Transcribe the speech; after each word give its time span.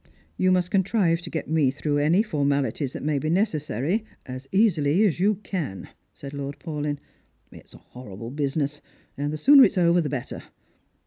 "You 0.35 0.51
must 0.51 0.71
contrive 0.71 1.21
to 1.21 1.29
get 1.29 1.47
me 1.47 1.69
through 1.69 1.99
any 1.99 2.23
formalities 2.23 2.93
that 2.93 3.03
may 3.03 3.19
be 3.19 3.29
necessary 3.29 4.03
as 4.25 4.47
easily 4.51 5.05
as 5.05 5.19
you 5.19 5.35
can," 5.43 5.89
said 6.11 6.33
Lord 6.33 6.57
Paulyn," 6.57 6.97
It's 7.51 7.75
a 7.75 7.85
horrible 7.93 8.31
"business, 8.31 8.81
and 9.15 9.31
tiio 9.31 9.37
sooner 9.37 9.63
it's 9.63 9.77
over 9.77 10.01
the 10.01 10.09
better. 10.09 10.41